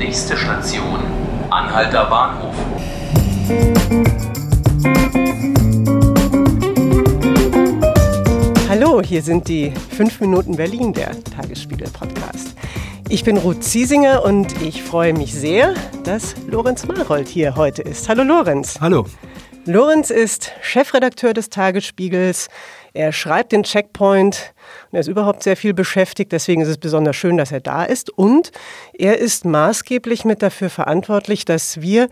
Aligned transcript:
Nächste 0.00 0.34
Station, 0.34 0.98
Anhalter 1.50 2.06
Bahnhof. 2.06 2.54
Hallo, 8.70 9.02
hier 9.02 9.20
sind 9.20 9.46
die 9.46 9.74
5 9.94 10.20
Minuten 10.20 10.56
Berlin, 10.56 10.94
der 10.94 11.22
Tagesspiegel-Podcast. 11.24 12.54
Ich 13.10 13.24
bin 13.24 13.36
Ruth 13.36 13.62
Ziesinger 13.62 14.24
und 14.24 14.62
ich 14.62 14.82
freue 14.82 15.12
mich 15.12 15.34
sehr, 15.34 15.74
dass 16.04 16.34
Lorenz 16.48 16.86
Marold 16.86 17.28
hier 17.28 17.56
heute 17.56 17.82
ist. 17.82 18.08
Hallo 18.08 18.22
Lorenz. 18.22 18.80
Hallo. 18.80 19.04
Lorenz 19.66 20.08
ist 20.08 20.52
Chefredakteur 20.62 21.34
des 21.34 21.50
Tagesspiegels. 21.50 22.48
Er 22.92 23.12
schreibt 23.12 23.52
den 23.52 23.62
Checkpoint 23.62 24.54
und 24.90 24.96
er 24.96 25.00
ist 25.00 25.06
überhaupt 25.06 25.42
sehr 25.42 25.56
viel 25.56 25.74
beschäftigt. 25.74 26.32
Deswegen 26.32 26.62
ist 26.62 26.68
es 26.68 26.78
besonders 26.78 27.16
schön, 27.16 27.36
dass 27.36 27.52
er 27.52 27.60
da 27.60 27.84
ist. 27.84 28.10
Und 28.10 28.50
er 28.92 29.18
ist 29.18 29.44
maßgeblich 29.44 30.24
mit 30.24 30.42
dafür 30.42 30.70
verantwortlich, 30.70 31.44
dass 31.44 31.80
wir, 31.80 32.08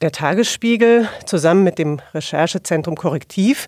der 0.00 0.12
Tagesspiegel, 0.12 1.08
zusammen 1.26 1.64
mit 1.64 1.78
dem 1.78 2.00
Recherchezentrum 2.14 2.96
Korrektiv, 2.96 3.66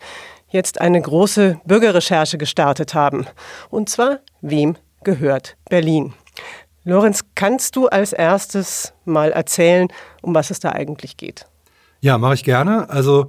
jetzt 0.48 0.80
eine 0.80 1.01
große 1.01 1.60
Bürgerrecherche 1.65 2.38
gestartet 2.38 2.95
haben. 2.95 3.27
Und 3.71 3.88
zwar, 3.88 4.19
wem 4.41 4.77
gehört 5.05 5.57
Berlin? 5.69 6.15
Lorenz, 6.85 7.24
kannst 7.35 7.77
du 7.77 7.88
als 7.88 8.12
erstes 8.12 8.95
mal 9.05 9.32
erzählen, 9.32 9.88
um 10.23 10.35
was 10.35 10.51
es 10.51 10.60
da 10.60 10.73
eigentlich 10.73 11.16
geht? 11.16 11.46
Ja, 12.00 12.16
mache 12.18 12.34
ich 12.34 12.45
gerne. 12.45 12.88
Also 12.88 13.28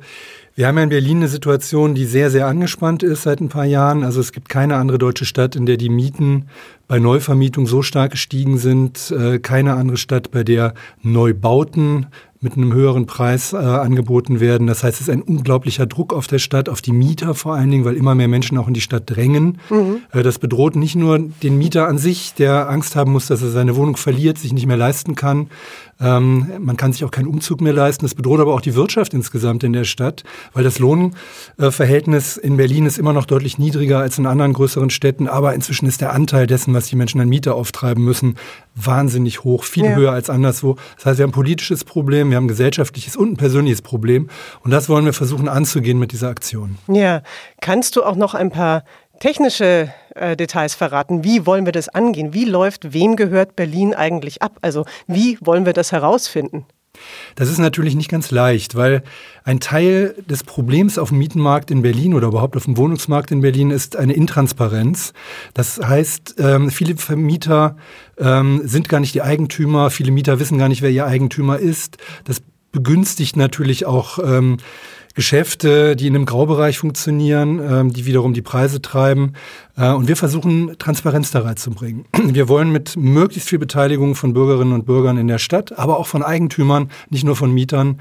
wir 0.56 0.68
haben 0.68 0.78
ja 0.78 0.84
in 0.84 0.90
Berlin 0.90 1.18
eine 1.18 1.28
Situation, 1.28 1.96
die 1.96 2.06
sehr, 2.06 2.30
sehr 2.30 2.48
angespannt 2.48 3.04
ist 3.04 3.24
seit 3.24 3.42
ein 3.42 3.50
paar 3.50 3.66
Jahren. 3.66 4.04
Also 4.04 4.20
es 4.22 4.32
gibt 4.32 4.50
keine 4.50 4.76
andere 4.76 4.98
deutsche 4.98 5.26
Stadt, 5.26 5.56
in 5.56 5.66
der 5.66 5.78
die 5.78 5.90
Mieten 5.90 6.48
bei 6.88 7.00
Neuvermietung 7.00 7.68
so 7.68 7.82
stark 7.82 8.12
gestiegen 8.12 8.58
sind. 8.58 9.12
Äh, 9.12 9.40
keine 9.40 9.74
andere 9.74 9.98
Stadt, 9.98 10.32
bei 10.32 10.44
der 10.44 10.74
Neubauten 11.02 12.08
mit 12.44 12.58
einem 12.58 12.74
höheren 12.74 13.06
Preis 13.06 13.54
äh, 13.54 13.58
angeboten 13.58 14.40
werden. 14.40 14.66
Das 14.66 14.84
heißt, 14.84 14.96
es 14.96 15.08
ist 15.08 15.14
ein 15.14 15.22
unglaublicher 15.22 15.86
Druck 15.86 16.12
auf 16.12 16.26
der 16.26 16.40
Stadt, 16.40 16.70
auf 16.70 16.82
die 16.82 16.92
Mieter 16.92 17.36
vor 17.36 17.54
allen 17.54 17.70
Dingen, 17.70 17.86
weil 17.86 17.96
immer 17.96 18.16
mehr 18.16 18.28
Menschen 18.28 18.58
auch 18.58 18.68
in 18.68 18.74
die 18.74 18.82
Stadt 18.82 19.04
drängen. 19.06 19.60
Mhm. 19.70 20.02
Äh, 20.12 20.24
das 20.24 20.40
bedroht 20.40 20.76
nicht 20.76 20.96
nur 20.96 21.20
den 21.20 21.60
Mieter 21.60 21.88
an 21.88 22.00
sich, 22.00 22.34
der 22.34 22.68
Angst 22.68 22.96
haben 22.96 23.12
muss, 23.12 23.28
dass 23.28 23.44
er 23.44 23.52
seine 23.52 23.76
Wohnung 23.76 23.96
verliert, 23.96 24.40
sich 24.40 24.54
nicht 24.54 24.66
mehr 24.66 24.76
leisten 24.76 25.14
kann. 25.14 25.52
Ähm, 26.00 26.48
man 26.60 26.78
kann 26.78 26.94
sich 26.94 27.06
auch 27.06 27.12
keinen 27.12 27.28
Umzug 27.28 27.62
mehr 27.62 27.74
leisten. 27.74 28.06
Das 28.06 28.16
bedroht 28.16 28.40
aber 28.40 28.56
auch 28.56 28.62
die 28.62 28.74
Wirtschaft 28.74 29.14
insgesamt 29.14 29.64
in 29.64 29.74
der 29.74 29.84
Stadt, 29.84 30.24
weil 30.54 30.64
das 30.64 30.80
Lohnverhältnis 30.80 32.38
in 32.38 32.58
Berlin 32.58 32.88
ist 32.88 32.98
immer 32.98 33.14
noch 33.14 33.26
deutlich 33.26 33.60
niedriger 33.60 34.00
als 34.00 34.18
in 34.18 34.26
anderen 34.26 34.54
größeren 34.54 34.90
Städten. 34.90 35.28
Aber 35.28 35.54
inzwischen 35.54 35.86
ist 35.86 36.02
der 36.02 36.12
Anteil 36.12 36.48
dessen, 36.48 36.74
was 36.74 36.88
die 36.88 36.96
Menschen 36.96 37.22
an 37.22 37.30
Miete 37.30 37.54
auftreiben 37.54 38.04
müssen, 38.04 38.36
wahnsinnig 38.76 39.44
hoch, 39.44 39.64
viel 39.64 39.86
ja. 39.86 39.96
höher 39.96 40.12
als 40.12 40.30
anderswo. 40.30 40.78
Das 40.96 41.06
heißt, 41.06 41.18
wir 41.18 41.24
haben 41.24 41.30
ein 41.30 41.34
politisches 41.34 41.84
Problem, 41.84 42.30
wir 42.30 42.38
haben 42.38 42.46
ein 42.46 42.50
gesellschaftliches 42.50 43.16
und 43.16 43.34
ein 43.34 43.38
persönliches 43.38 43.82
Problem. 43.82 44.30
Und 44.62 44.72
das 44.72 44.90
wollen 44.90 45.06
wir 45.06 45.14
versuchen 45.14 45.48
anzugehen 45.48 46.00
mit 46.00 46.12
dieser 46.12 46.30
Aktion. 46.30 46.78
Ja, 46.88 47.22
kannst 47.60 47.96
du 47.96 48.04
auch 48.04 48.16
noch 48.16 48.34
ein 48.34 48.50
paar 48.50 48.84
technische 49.20 49.94
äh, 50.16 50.36
Details 50.36 50.76
verraten. 50.76 51.24
Wie 51.24 51.46
wollen 51.46 51.66
wir 51.66 51.72
das 51.72 51.90
angehen? 51.90 52.34
Wie 52.34 52.46
läuft, 52.46 52.94
wem 52.94 53.16
gehört 53.16 53.56
Berlin 53.56 53.94
eigentlich 53.94 54.42
ab? 54.42 54.58
Also 54.62 54.86
wie 55.08 55.38
wollen 55.42 55.66
wir 55.66 55.74
das 55.74 55.92
herausfinden? 55.92 56.66
Das 57.36 57.50
ist 57.50 57.58
natürlich 57.58 57.96
nicht 57.96 58.10
ganz 58.10 58.32
leicht, 58.32 58.76
weil 58.76 59.04
ein 59.44 59.60
Teil 59.60 60.16
des 60.30 60.44
Problems 60.44 60.98
auf 60.98 61.10
dem 61.10 61.18
Mietenmarkt 61.18 61.72
in 61.72 61.82
Berlin 61.82 62.14
oder 62.14 62.28
überhaupt 62.28 62.58
auf 62.58 62.66
dem 62.66 62.78
Wohnungsmarkt 62.78 63.32
in 63.32 63.42
Berlin 63.42 63.72
ist 63.72 63.96
eine 63.96 64.14
Intransparenz. 64.14 65.14
Das 65.54 65.80
heißt, 65.80 66.36
ähm, 66.40 66.70
viele 66.70 66.98
Vermieter 66.98 67.78
ähm, 68.18 68.62
sind 68.66 68.90
gar 68.90 69.00
nicht 69.00 69.16
die 69.16 69.22
Eigentümer, 69.22 69.90
viele 69.90 70.12
Mieter 70.12 70.40
wissen 70.40 70.58
gar 70.58 70.70
nicht, 70.70 70.82
wer 70.82 70.92
ihr 70.92 71.06
Eigentümer 71.06 71.58
ist. 71.58 71.98
Das 72.26 72.42
begünstigt 72.72 73.36
natürlich 73.36 73.86
auch 73.86 74.20
ähm, 74.20 74.58
Geschäfte, 75.14 75.96
die 75.96 76.08
in 76.08 76.16
einem 76.16 76.26
Graubereich 76.26 76.78
funktionieren, 76.78 77.60
ähm, 77.60 77.94
die 77.94 78.06
wiederum 78.06 78.34
die 78.34 78.42
Preise 78.42 78.82
treiben. 78.82 79.34
Äh, 79.78 79.92
und 79.92 80.08
wir 80.08 80.16
versuchen, 80.16 80.76
Transparenz 80.78 81.32
da 81.32 81.42
reinzubringen. 81.42 82.06
Wir 82.24 82.48
wollen 82.48 82.72
mit 82.72 82.96
möglichst 82.98 83.50
viel 83.50 83.60
Beteiligung 83.60 84.16
von 84.16 84.34
Bürgerinnen 84.34 84.74
und 84.74 84.86
Bürgern 84.86 85.18
in 85.18 85.28
der 85.28 85.38
Stadt, 85.38 85.78
aber 85.78 85.98
auch 85.98 86.08
von 86.08 86.24
Eigentümern, 86.24 86.90
nicht 87.10 87.24
nur 87.24 87.36
von 87.36 87.54
Mietern, 87.54 88.00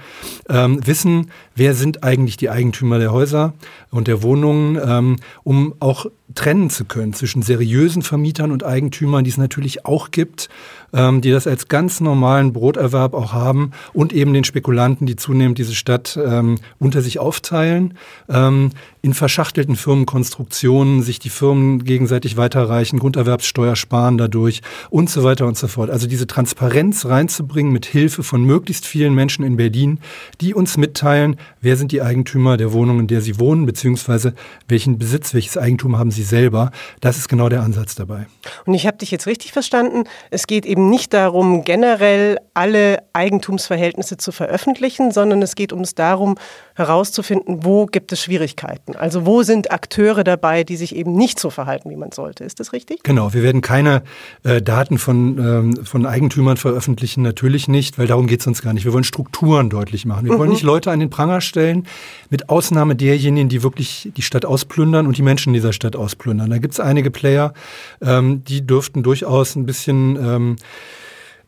ähm, 0.49 0.81
wissen, 0.87 1.31
wer 1.55 1.75
sind 1.75 2.05
eigentlich 2.05 2.37
die 2.37 2.51
Eigentümer 2.51 2.99
der 2.99 3.13
Häuser 3.13 3.55
und 3.91 4.09
der 4.09 4.23
Wohnungen, 4.23 4.79
ähm, 4.83 5.17
um 5.43 5.75
auch 5.81 6.07
trennen 6.35 6.71
zu 6.71 6.85
können 6.85 7.13
zwischen 7.13 7.43
seriösen 7.43 8.03
Vermietern 8.03 8.53
und 8.53 8.65
Eigentümern, 8.65 9.25
die 9.25 9.31
es 9.31 9.37
natürlich 9.37 9.85
auch 9.87 10.11
gibt, 10.11 10.49
ähm, 10.93 11.21
die 11.21 11.31
das 11.31 11.47
als 11.47 11.69
ganz 11.69 12.01
normalen 12.01 12.53
Broterwerb 12.53 13.15
auch 13.15 13.33
haben 13.33 13.73
und 13.93 14.13
eben 14.13 14.33
den 14.33 14.45
Spekulanten, 14.45 15.07
die 15.07 15.17
zunehmend 15.17 15.59
diese 15.59 15.75
Stadt 15.75 16.19
ähm, 16.23 16.57
unter 16.79 17.03
sich 17.03 17.19
aufteilen, 17.19 17.95
ähm, 18.29 18.71
in 19.03 19.15
verschachtelten 19.15 19.77
Firmenkonstruktionen 19.77 21.03
sich 21.03 21.19
die 21.19 21.31
Firmen 21.31 21.85
gegenseitig 21.85 22.37
weiterreichen, 22.37 22.99
Grunderwerbssteuer 22.99 23.77
sparen 23.77 24.19
dadurch 24.19 24.61
und 24.91 25.09
so 25.09 25.25
weiter 25.25 25.47
und 25.47 25.57
so 25.57 25.69
fort. 25.69 25.91
Also 25.91 26.07
diese 26.07 26.27
Transparenz 26.27 27.07
reinzubringen 27.07 27.73
mit 27.73 27.87
Hilfe 27.87 28.23
von 28.23 28.45
möglichst 28.45 28.87
vielen 28.87 29.15
Menschen 29.15 29.45
in 29.45 29.57
Berlin, 29.57 30.01
die 30.41 30.55
uns 30.55 30.77
mitteilen, 30.77 31.37
wer 31.61 31.77
sind 31.77 31.93
die 31.93 32.03
Eigentümer 32.03 32.57
der 32.57 32.73
Wohnung, 32.73 33.01
in 33.01 33.07
der 33.07 33.23
sie 33.23 33.39
wohnen, 33.39 33.67
beziehungsweise 33.67 34.35
welchen 34.69 34.99
Besitz, 34.99 35.33
welches 35.33 35.57
Eigentum 35.57 35.99
haben 35.99 36.11
sie 36.11 36.23
selber. 36.23 36.71
Das 37.01 37.17
ist 37.17 37.29
genau 37.29 37.49
der 37.49 37.63
Ansatz 37.63 37.95
dabei. 37.95 38.27
Und 38.67 38.75
ich 38.75 38.87
habe 38.87 38.99
dich 38.99 39.11
jetzt 39.11 39.27
richtig 39.27 39.53
verstanden. 39.53 40.05
Es 40.31 40.47
geht 40.47 40.67
eben 40.67 40.91
nicht 40.91 41.15
darum, 41.15 41.65
generell 41.65 42.39
alle 42.55 42.99
Eigentumsverhältnisse 43.13 44.17
zu 44.19 44.33
veröffentlichen, 44.33 45.11
sondern 45.11 45.41
es 45.43 45.55
geht 45.55 45.73
uns 45.73 45.95
darum, 45.95 46.37
herauszufinden, 46.75 47.65
wo 47.65 47.87
gibt 47.87 48.13
es 48.13 48.23
Schwierigkeiten. 48.23 48.90
Also 48.97 49.27
wo 49.27 49.43
sind 49.43 49.71
Akteure 49.71 50.25
dabei, 50.25 50.65
die 50.65 50.77
sich 50.77 50.95
eben 50.95 51.15
nicht 51.15 51.39
so 51.39 51.51
verhalten, 51.51 51.91
wie 51.91 51.97
man 51.97 52.13
sollte. 52.13 52.45
Ist 52.45 52.61
das 52.61 52.73
richtig? 52.73 53.03
Genau, 53.03 53.33
wir 53.33 53.43
werden 53.43 53.61
keine 53.61 54.03
äh, 54.43 54.61
Daten 54.63 54.99
von, 54.99 55.39
ähm, 55.39 55.85
von 55.85 56.07
Eigentümern 56.07 56.57
veröffentlichen, 56.57 57.23
natürlich 57.23 57.69
nicht, 57.69 57.99
weil 57.99 58.07
darum 58.07 58.27
geht 58.27 58.41
es 58.41 58.47
uns 58.47 58.63
gar 58.63 58.73
nicht. 58.73 58.85
Wir 58.85 58.93
wollen 58.93 59.05
Strukturen 59.05 59.71
deutlich 59.71 60.07
machen. 60.07 60.27
Wir 60.27 60.35
mhm. 60.35 60.39
wollen 60.39 60.51
nicht 60.51 60.63
Leute 60.63 60.91
an 60.91 61.01
den 61.01 61.11
Pranger 61.11 61.41
stellen, 61.41 61.87
mit 62.31 62.49
Ausnahme 62.49 62.97
derjenigen, 62.97 63.49
die 63.49 63.63
wirklich 63.63 64.11
die 64.17 64.23
Stadt 64.23 64.45
ausplündern 64.45 65.07
und 65.07 65.17
die 65.17 65.23
Menschen 65.23 65.53
dieser 65.53 65.73
Stadt 65.73 65.97
ausplündern. 65.97 66.51
Da 66.51 66.59
gibt 66.59 66.75
es 66.75 66.81
einige 66.81 67.11
Player, 67.11 67.53
ähm, 68.01 68.45
die 68.45 68.67
dürften 68.67 69.03
durchaus 69.03 69.57
ein 69.57 69.67
bisschen 69.67 70.17
ähm, 70.17 70.57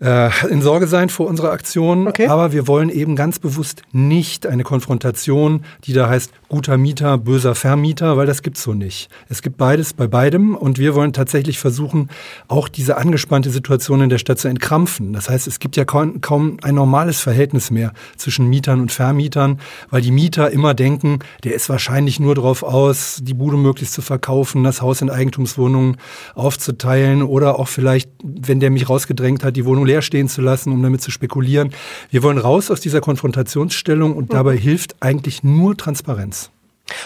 äh, 0.02 0.30
in 0.48 0.62
Sorge 0.62 0.86
sein 0.86 1.08
vor 1.08 1.26
unserer 1.28 1.52
Aktion. 1.52 2.08
Okay. 2.08 2.26
Aber 2.26 2.52
wir 2.52 2.66
wollen 2.66 2.90
eben 2.90 3.16
ganz 3.16 3.38
bewusst 3.38 3.82
nicht 3.92 4.46
eine 4.46 4.64
Konfrontation, 4.64 5.64
die 5.84 5.92
da 5.92 6.08
heißt 6.08 6.32
guter 6.48 6.76
Mieter, 6.76 7.18
böser 7.18 7.54
Vermieter, 7.54 8.16
weil 8.16 8.26
das 8.26 8.42
gibt's 8.42 8.62
so 8.62 8.74
nicht. 8.74 9.08
Es 9.28 9.42
gibt 9.42 9.56
beides 9.56 9.94
bei 9.94 10.06
beidem 10.06 10.54
und 10.54 10.78
wir 10.78 10.94
wollen 10.94 11.12
tatsächlich 11.12 11.58
versuchen, 11.58 12.10
auch 12.48 12.68
diese 12.68 12.96
angespannte 12.96 13.50
Situation 13.50 14.00
in 14.02 14.10
der 14.10 14.18
Stadt 14.18 14.38
zu 14.38 14.48
entkrampfen. 14.48 15.12
Das 15.12 15.30
heißt, 15.30 15.46
es 15.46 15.60
gibt 15.60 15.76
ja 15.76 15.84
kaum, 15.84 16.20
kaum 16.20 16.58
ein 16.62 16.74
normales 16.74 17.20
Verhältnis 17.20 17.70
mehr 17.70 17.92
zwischen 18.16 18.48
Mietern 18.48 18.80
und 18.80 18.92
Vermietern, 18.92 19.60
weil 19.90 20.02
die 20.02 20.10
Mieter 20.10 20.50
immer 20.50 20.74
denken, 20.74 21.20
der 21.44 21.54
ist 21.54 21.68
wahrscheinlich 21.68 22.18
nur 22.18 22.34
darauf 22.34 22.62
aus, 22.62 23.20
die 23.22 23.34
Bude 23.34 23.56
möglichst 23.56 23.94
zu 23.94 24.02
verkaufen, 24.02 24.64
das 24.64 24.82
Haus 24.82 25.00
in 25.00 25.10
Eigentumswohnungen 25.10 25.96
aufzuteilen 26.34 27.22
oder 27.22 27.58
auch 27.58 27.68
vielleicht, 27.68 28.10
wenn 28.22 28.60
der 28.60 28.70
mich 28.70 28.88
rausgedrängt 28.88 29.44
hat, 29.44 29.56
die 29.56 29.64
Wohnung 29.64 29.86
leer 29.92 30.02
stehen 30.02 30.28
zu 30.28 30.40
lassen, 30.40 30.72
um 30.72 30.82
damit 30.82 31.02
zu 31.02 31.10
spekulieren. 31.10 31.70
Wir 32.10 32.22
wollen 32.22 32.38
raus 32.38 32.70
aus 32.70 32.80
dieser 32.80 33.00
Konfrontationsstellung 33.02 34.16
und 34.16 34.30
mhm. 34.30 34.34
dabei 34.34 34.56
hilft 34.56 34.96
eigentlich 35.00 35.42
nur 35.42 35.76
Transparenz. 35.76 36.50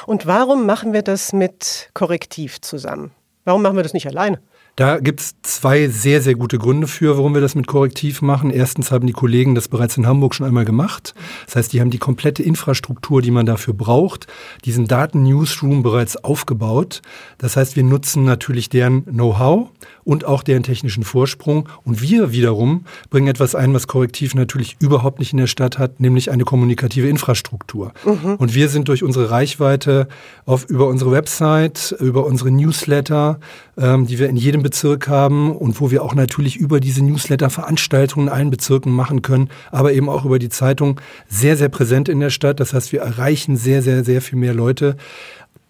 Und 0.07 0.27
warum 0.27 0.67
machen 0.67 0.93
wir 0.93 1.03
das 1.03 1.33
mit 1.33 1.91
Korrektiv 1.95 2.61
zusammen? 2.61 3.11
Warum 3.45 3.63
machen 3.63 3.77
wir 3.77 3.83
das 3.83 3.93
nicht 3.93 4.07
alleine? 4.07 4.41
Da 4.77 4.99
gibt 4.99 5.21
es 5.21 5.37
zwei 5.41 5.89
sehr, 5.89 6.21
sehr 6.21 6.35
gute 6.35 6.59
Gründe 6.59 6.87
für, 6.87 7.17
warum 7.17 7.33
wir 7.33 7.41
das 7.41 7.55
mit 7.55 7.67
Korrektiv 7.67 8.21
machen. 8.21 8.51
Erstens 8.51 8.91
haben 8.91 9.07
die 9.07 9.15
Kollegen 9.15 9.55
das 9.55 9.69
bereits 9.69 9.97
in 9.97 10.07
Hamburg 10.07 10.35
schon 10.35 10.47
einmal 10.47 10.67
gemacht. 10.67 11.15
Das 11.47 11.57
heißt, 11.57 11.73
die 11.73 11.81
haben 11.81 11.89
die 11.89 11.97
komplette 11.97 12.43
Infrastruktur, 12.43 13.23
die 13.23 13.31
man 13.31 13.47
dafür 13.47 13.73
braucht, 13.73 14.27
diesen 14.67 14.87
Daten-Newsroom 14.87 15.83
bereits 15.83 16.23
aufgebaut. 16.23 17.01
Das 17.39 17.57
heißt, 17.57 17.75
wir 17.75 17.85
nutzen 17.85 18.25
natürlich 18.25 18.69
deren 18.69 19.07
Know-how 19.07 19.71
und 20.05 20.27
auch 20.27 20.43
deren 20.43 20.63
technischen 20.63 21.05
Vorsprung. 21.05 21.71
Und 21.85 22.03
wir 22.03 22.33
wiederum 22.33 22.85
bringen 23.09 23.29
etwas 23.29 23.55
ein, 23.55 23.73
was 23.73 23.87
Korrektiv 23.87 24.35
natürlich 24.35 24.77
überhaupt 24.79 25.21
nicht 25.21 25.33
in 25.33 25.39
der 25.39 25.47
Stadt 25.47 25.79
hat, 25.79 26.01
nämlich 26.01 26.31
eine 26.31 26.45
kommunikative 26.45 27.09
Infrastruktur. 27.09 27.93
Mhm. 28.05 28.35
Und 28.35 28.55
wir 28.55 28.69
sind 28.69 28.89
durch 28.89 29.03
unsere 29.03 29.31
Reichweite 29.31 30.07
auf, 30.45 30.67
über 30.69 30.87
unsere 30.87 31.13
Website, 31.13 31.97
über 31.99 32.27
unsere 32.27 32.51
Newsletter, 32.51 33.41
ähm, 33.79 34.07
die 34.07 34.19
wir 34.19 34.29
in 34.29 34.37
jedem 34.37 34.66
Bezirk 34.67 35.07
haben 35.07 35.55
und 35.55 35.81
wo 35.81 35.93
wir 35.93 36.03
auch 36.03 36.15
natürlich 36.15 36.57
über 36.57 36.81
diese 36.81 37.05
Newsletter 37.05 37.51
Veranstaltungen 37.51 38.27
in 38.27 38.33
allen 38.33 38.51
Bezirken 38.51 38.93
machen 38.93 39.23
können, 39.23 39.49
aber 39.71 39.93
eben 39.93 40.09
auch 40.09 40.25
über 40.25 40.41
die 40.41 40.49
Zeitung 40.49 41.01
sehr, 41.29 41.57
sehr 41.57 41.69
präsent 41.69 42.09
in 42.09 42.19
der 42.19 42.31
Stadt. 42.31 42.59
Das 42.59 42.73
heißt, 42.75 42.91
wir 42.91 43.03
erreichen 43.03 43.57
sehr, 43.57 43.83
sehr, 43.83 44.03
sehr 44.05 44.21
viel 44.21 44.39
mehr 44.39 44.55
Leute 44.55 44.97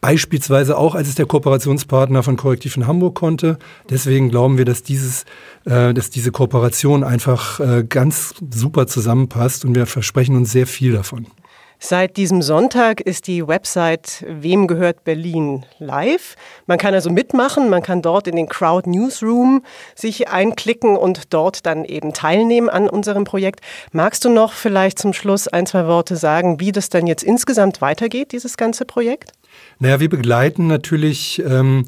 Beispielsweise 0.00 0.76
auch, 0.76 0.94
als 0.94 1.08
es 1.08 1.16
der 1.16 1.26
Kooperationspartner 1.26 2.22
von 2.22 2.36
Korrektiv 2.36 2.76
in 2.76 2.86
Hamburg 2.86 3.16
konnte. 3.16 3.58
Deswegen 3.90 4.28
glauben 4.28 4.56
wir, 4.56 4.64
dass, 4.64 4.82
dieses, 4.82 5.24
äh, 5.64 5.94
dass 5.94 6.10
diese 6.10 6.30
Kooperation 6.30 7.02
einfach 7.02 7.58
äh, 7.58 7.82
ganz 7.82 8.34
super 8.54 8.86
zusammenpasst 8.86 9.64
und 9.64 9.74
wir 9.74 9.86
versprechen 9.86 10.36
uns 10.36 10.52
sehr 10.52 10.66
viel 10.66 10.92
davon. 10.92 11.26
Seit 11.78 12.16
diesem 12.16 12.40
Sonntag 12.40 13.02
ist 13.02 13.26
die 13.26 13.46
Website 13.46 14.24
Wem 14.26 14.66
gehört 14.66 15.04
Berlin 15.04 15.66
live. 15.78 16.34
Man 16.66 16.78
kann 16.78 16.94
also 16.94 17.10
mitmachen, 17.10 17.68
man 17.68 17.82
kann 17.82 18.00
dort 18.00 18.26
in 18.26 18.36
den 18.36 18.48
Crowd 18.48 18.88
Newsroom 18.88 19.62
sich 19.94 20.28
einklicken 20.28 20.96
und 20.96 21.34
dort 21.34 21.66
dann 21.66 21.84
eben 21.84 22.14
teilnehmen 22.14 22.70
an 22.70 22.88
unserem 22.88 23.24
Projekt. 23.24 23.60
Magst 23.92 24.24
du 24.24 24.30
noch 24.30 24.54
vielleicht 24.54 24.98
zum 24.98 25.12
Schluss 25.12 25.48
ein, 25.48 25.66
zwei 25.66 25.86
Worte 25.86 26.16
sagen, 26.16 26.60
wie 26.60 26.72
das 26.72 26.88
dann 26.88 27.06
jetzt 27.06 27.22
insgesamt 27.22 27.82
weitergeht, 27.82 28.32
dieses 28.32 28.56
ganze 28.56 28.86
Projekt? 28.86 29.32
Naja, 29.78 30.00
wir 30.00 30.08
begleiten 30.08 30.66
natürlich 30.66 31.42
ähm, 31.46 31.86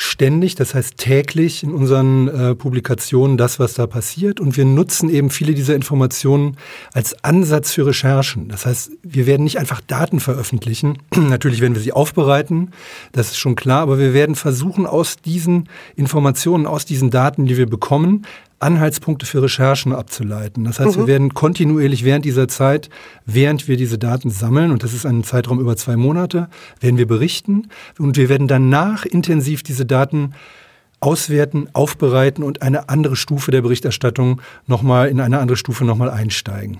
ständig, 0.00 0.54
das 0.54 0.74
heißt 0.74 0.96
täglich 0.96 1.64
in 1.64 1.74
unseren 1.74 2.28
äh, 2.28 2.54
Publikationen 2.54 3.36
das, 3.36 3.58
was 3.58 3.74
da 3.74 3.88
passiert. 3.88 4.38
Und 4.38 4.56
wir 4.56 4.64
nutzen 4.64 5.10
eben 5.10 5.28
viele 5.28 5.54
dieser 5.54 5.74
Informationen 5.74 6.56
als 6.92 7.24
Ansatz 7.24 7.72
für 7.72 7.84
Recherchen. 7.84 8.48
Das 8.48 8.64
heißt, 8.64 8.92
wir 9.02 9.26
werden 9.26 9.42
nicht 9.42 9.58
einfach 9.58 9.80
Daten 9.80 10.20
veröffentlichen. 10.20 10.98
Natürlich 11.16 11.60
werden 11.60 11.74
wir 11.74 11.82
sie 11.82 11.90
aufbereiten, 11.90 12.70
das 13.10 13.32
ist 13.32 13.38
schon 13.38 13.56
klar, 13.56 13.80
aber 13.80 13.98
wir 13.98 14.14
werden 14.14 14.36
versuchen, 14.36 14.86
aus 14.86 15.16
diesen 15.16 15.68
Informationen, 15.96 16.66
aus 16.66 16.84
diesen 16.84 17.10
Daten, 17.10 17.46
die 17.46 17.56
wir 17.56 17.66
bekommen, 17.66 18.24
Anhaltspunkte 18.60 19.26
für 19.26 19.42
Recherchen 19.42 19.92
abzuleiten. 19.92 20.64
Das 20.64 20.80
heißt, 20.80 20.96
mhm. 20.96 21.00
wir 21.02 21.06
werden 21.06 21.34
kontinuierlich 21.34 22.04
während 22.04 22.24
dieser 22.24 22.48
Zeit, 22.48 22.90
während 23.24 23.68
wir 23.68 23.76
diese 23.76 23.98
Daten 23.98 24.30
sammeln, 24.30 24.72
und 24.72 24.82
das 24.82 24.92
ist 24.92 25.06
ein 25.06 25.22
Zeitraum 25.24 25.60
über 25.60 25.76
zwei 25.76 25.96
Monate, 25.96 26.48
werden 26.80 26.98
wir 26.98 27.06
berichten 27.06 27.68
und 27.98 28.16
wir 28.16 28.28
werden 28.28 28.48
danach 28.48 29.04
intensiv 29.04 29.62
diese 29.62 29.86
Daten 29.86 30.34
auswerten, 31.00 31.68
aufbereiten 31.72 32.42
und 32.42 32.62
eine 32.62 32.88
andere 32.88 33.16
Stufe 33.16 33.50
der 33.50 33.62
Berichterstattung 33.62 34.40
nochmal 34.66 35.08
in 35.08 35.20
eine 35.20 35.38
andere 35.38 35.56
Stufe 35.56 35.84
nochmal 35.84 36.10
einsteigen. 36.10 36.78